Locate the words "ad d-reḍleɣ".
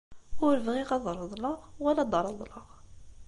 2.03-2.67